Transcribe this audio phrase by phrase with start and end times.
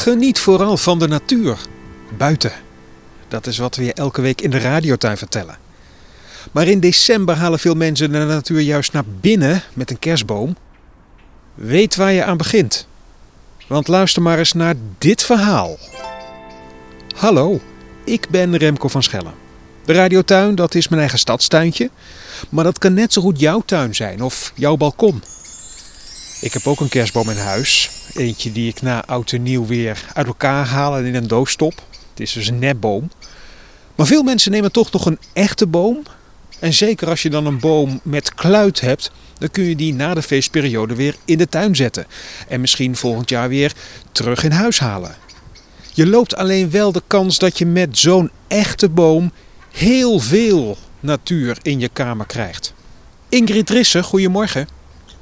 [0.00, 1.58] Geniet vooral van de natuur.
[2.16, 2.52] Buiten.
[3.28, 5.58] Dat is wat we je elke week in de radiotuin vertellen.
[6.52, 10.56] Maar in december halen veel mensen de natuur juist naar binnen met een kerstboom.
[11.54, 12.86] Weet waar je aan begint.
[13.66, 15.78] Want luister maar eens naar dit verhaal.
[17.16, 17.60] Hallo,
[18.04, 19.34] ik ben Remco van Schellen.
[19.84, 21.90] De radiotuin, dat is mijn eigen stadstuintje.
[22.48, 25.22] Maar dat kan net zo goed jouw tuin zijn of jouw balkon.
[26.40, 27.90] Ik heb ook een kerstboom in huis.
[28.14, 31.50] Eentje die ik na oud en nieuw weer uit elkaar haal en in een doos
[31.50, 31.82] stop.
[32.10, 33.10] Het is dus een nepboom.
[33.94, 36.02] Maar veel mensen nemen toch nog een echte boom.
[36.58, 40.14] En zeker als je dan een boom met kluit hebt, dan kun je die na
[40.14, 42.06] de feestperiode weer in de tuin zetten.
[42.48, 43.72] En misschien volgend jaar weer
[44.12, 45.14] terug in huis halen.
[45.92, 49.32] Je loopt alleen wel de kans dat je met zo'n echte boom
[49.70, 52.74] heel veel natuur in je kamer krijgt.
[53.28, 54.79] Ingrid Risse, goedemorgen.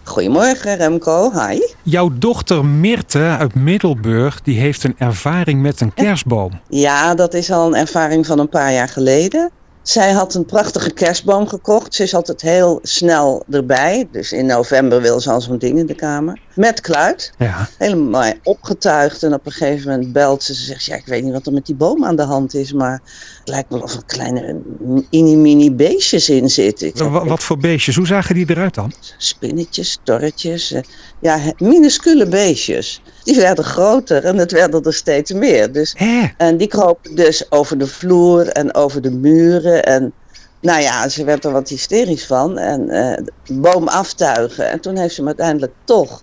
[0.08, 1.60] Goedemorgen Remco, hi.
[1.82, 6.60] Jouw dochter Mirte uit Middelburg die heeft een ervaring met een kerstboom.
[6.68, 9.50] Ja, dat is al een ervaring van een paar jaar geleden.
[9.82, 11.94] Zij had een prachtige kerstboom gekocht.
[11.94, 14.08] Ze is altijd heel snel erbij.
[14.12, 16.40] Dus in november wil ze al zo'n ding in de kamer.
[16.54, 17.32] Met kluit.
[17.38, 17.68] Ja.
[17.78, 19.22] Helemaal opgetuigd.
[19.22, 20.54] En op een gegeven moment belt ze.
[20.54, 22.72] Ze zegt, ja, ik weet niet wat er met die boom aan de hand is.
[22.72, 23.00] Maar
[23.48, 27.10] lijkt wel of er kleine mini-mini beestjes in zitten.
[27.10, 27.96] Wat, wat voor beestjes?
[27.96, 28.92] Hoe zagen die eruit dan?
[29.18, 30.72] Spinnetjes, torretjes.
[30.72, 30.82] eh,
[31.20, 33.02] Ja, minuscule beestjes.
[33.24, 35.72] Die werden groter en het werden er steeds meer.
[35.72, 35.96] Dus
[36.36, 39.84] en die kropen dus over de vloer en over de muren.
[39.84, 40.12] En
[40.60, 42.58] nou ja, ze werd er wat hysterisch van.
[42.58, 44.70] En de boom aftuigen.
[44.70, 46.22] En toen heeft ze hem uiteindelijk toch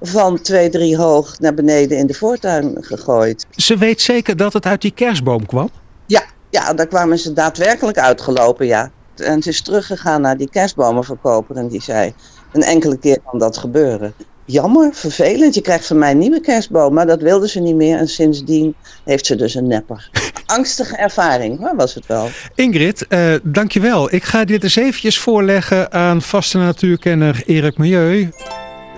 [0.00, 3.46] van twee, drie hoog naar beneden in de voortuin gegooid.
[3.56, 5.70] ze weet zeker dat het uit die kerstboom kwam?
[6.06, 8.90] Ja, ja, daar kwamen ze daadwerkelijk uitgelopen, ja.
[9.16, 12.14] En ze is teruggegaan naar die kerstbomenverkoper en die zei...
[12.52, 14.14] een enkele keer kan dat gebeuren.
[14.44, 16.94] Jammer, vervelend, je krijgt van mij een nieuwe kerstboom.
[16.94, 20.10] Maar dat wilde ze niet meer en sindsdien heeft ze dus een nepper.
[20.46, 22.28] Angstige ervaring, hoor, was het wel.
[22.54, 24.14] Ingrid, eh, dankjewel.
[24.14, 28.30] Ik ga dit eens eventjes voorleggen aan vaste natuurkenner Erik Milieu.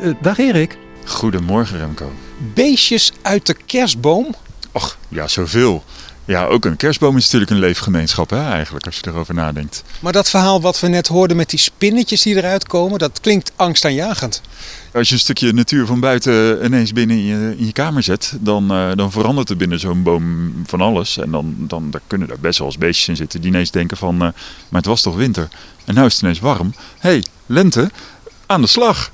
[0.00, 0.78] Eh, dag Erik.
[1.04, 2.12] Goedemorgen Remco.
[2.54, 4.34] Beestjes uit de kerstboom?
[4.72, 5.82] Och, ja, zoveel.
[6.26, 9.84] Ja, ook een kerstboom is natuurlijk een leefgemeenschap, hè, eigenlijk, als je erover nadenkt.
[10.00, 13.52] Maar dat verhaal wat we net hoorden met die spinnetjes die eruit komen, dat klinkt
[13.56, 14.40] angstaanjagend.
[14.92, 18.36] Als je een stukje natuur van buiten ineens binnen in je, in je kamer zet,
[18.40, 21.18] dan, eh, dan verandert er binnen zo'n boom van alles.
[21.18, 23.96] En dan, dan daar kunnen er best wel eens beestjes in zitten die ineens denken
[23.96, 25.48] van, eh, maar het was toch winter?
[25.84, 26.74] En nu is het ineens warm.
[26.98, 27.90] Hé, hey, lente,
[28.46, 29.10] aan de slag!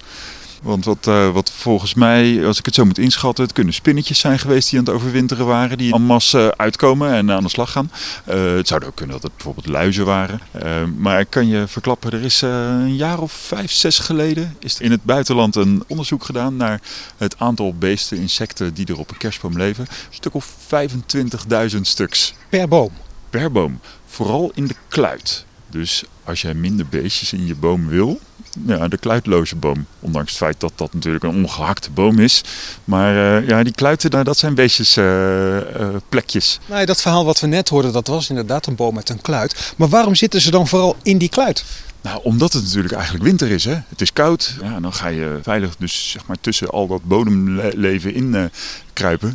[0.60, 4.18] Want wat, eh, wat volgens mij, als ik het zo moet inschatten, het kunnen spinnetjes
[4.18, 5.78] zijn geweest die aan het overwinteren waren.
[5.78, 7.90] Die en masse uitkomen en aan de slag gaan.
[8.24, 10.40] Eh, het zou ook kunnen dat het bijvoorbeeld luizen waren.
[10.50, 14.76] Eh, maar ik kan je verklappen, er is een jaar of vijf, zes geleden is
[14.76, 16.80] er in het buitenland een onderzoek gedaan naar
[17.16, 19.86] het aantal beesten, insecten die er op een kerstboom leven.
[19.88, 22.90] Een stuk of 25.000 stuks Per boom.
[23.30, 23.80] per boom.
[24.06, 25.44] Vooral in de kluit.
[25.66, 28.20] Dus als jij minder beestjes in je boom wil,
[28.66, 29.86] ja, de kluitloze boom.
[30.00, 32.44] Ondanks het feit dat dat natuurlijk een ongehakte boom is.
[32.84, 36.60] Maar eh, ja, die kluiten, nou, dat zijn beestjes eh, eh, plekjes.
[36.66, 39.20] Nou, ja, dat verhaal wat we net hoorden, dat was inderdaad een boom met een
[39.20, 39.74] kluit.
[39.76, 41.64] Maar waarom zitten ze dan vooral in die kluit?
[42.02, 43.64] Nou, omdat het natuurlijk eigenlijk winter is.
[43.64, 43.76] Hè?
[43.88, 44.54] Het is koud.
[44.62, 48.50] Ja, dan ga je veilig dus, zeg maar, tussen al dat bodemleven in
[48.92, 49.34] kruipen.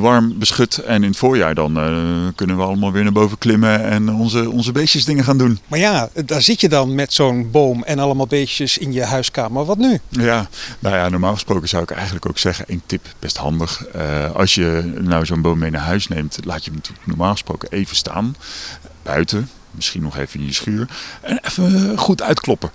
[0.00, 0.78] Warm, beschut.
[0.78, 1.72] En in het voorjaar dan
[2.34, 5.58] kunnen we allemaal weer naar boven klimmen en onze, onze beestjes dingen gaan doen.
[5.66, 9.64] Maar ja, daar zit je dan met zo'n boom en allemaal beestjes in je huiskamer.
[9.64, 10.00] Wat nu?
[10.08, 10.48] Ja,
[10.78, 13.86] nou ja, normaal gesproken zou ik eigenlijk ook zeggen, één tip, best handig.
[13.86, 17.32] Eh, als je nou zo'n boom mee naar huis neemt, laat je hem natuurlijk normaal
[17.32, 18.36] gesproken even staan.
[19.02, 20.88] Buiten, misschien nog even in je schuur.
[21.20, 22.70] En even goed uitkloppen.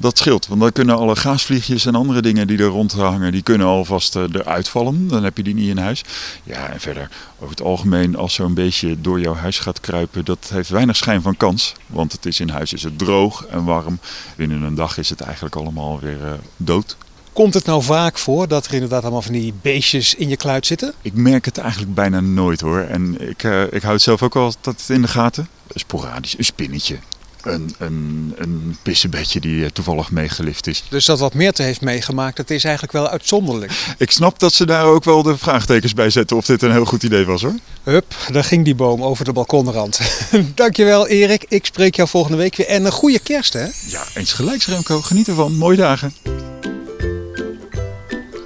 [0.00, 3.42] Dat scheelt, want dan kunnen alle gaasvliegjes en andere dingen die er rond hangen, die
[3.42, 5.08] kunnen alvast eh, eruit vallen.
[5.08, 6.04] Dan heb je die niet in huis.
[6.42, 10.50] Ja, en verder, over het algemeen, als zo'n beestje door jouw huis gaat kruipen, dat
[10.52, 11.74] heeft weinig schijn van kans.
[11.86, 13.98] Want het is in huis is het droog en warm.
[14.36, 16.96] Binnen een dag is het eigenlijk allemaal weer eh, dood.
[17.32, 20.66] Komt het nou vaak voor dat er inderdaad allemaal van die beestjes in je kluit
[20.66, 20.92] zitten?
[21.02, 22.80] Ik merk het eigenlijk bijna nooit hoor.
[22.80, 25.48] En ik, eh, ik hou het zelf ook altijd in de gaten.
[25.74, 26.98] Sporadisch, een spinnetje.
[27.42, 30.84] Een, een, een pissebedje die eh, toevallig meegelift is.
[30.88, 33.72] Dus dat wat Meerte heeft meegemaakt, dat is eigenlijk wel uitzonderlijk.
[33.98, 36.84] Ik snap dat ze daar ook wel de vraagtekens bij zetten of dit een heel
[36.84, 37.54] goed idee was hoor.
[37.82, 40.00] Hup, daar ging die boom over de balkonrand.
[40.54, 42.66] Dankjewel Erik, ik spreek jou volgende week weer.
[42.66, 43.66] En een goede kerst hè?
[43.86, 45.00] Ja, eens gelijks Remco.
[45.00, 45.56] Geniet ervan.
[45.56, 46.14] Mooie dagen.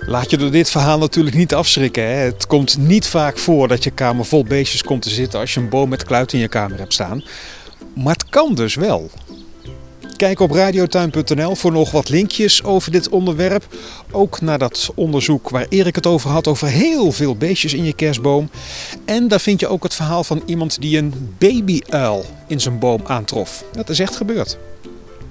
[0.07, 2.03] Laat je door dit verhaal natuurlijk niet afschrikken.
[2.03, 2.15] Hè?
[2.15, 5.61] Het komt niet vaak voor dat je kamer vol beestjes komt te zitten als je
[5.61, 7.25] een boom met kluit in je kamer hebt staan.
[7.93, 9.11] Maar het kan dus wel.
[10.17, 13.77] Kijk op radiotuin.nl voor nog wat linkjes over dit onderwerp.
[14.11, 17.95] Ook naar dat onderzoek waar Erik het over had, over heel veel beestjes in je
[17.95, 18.51] kerstboom.
[19.05, 23.01] En daar vind je ook het verhaal van iemand die een babyuil in zijn boom
[23.05, 23.65] aantrof.
[23.73, 24.59] Dat is echt gebeurd.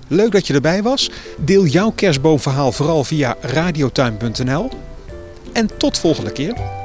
[0.07, 1.09] Leuk dat je erbij was.
[1.37, 4.69] Deel jouw kerstboomverhaal vooral via radiotuin.nl.
[5.53, 6.82] En tot volgende keer.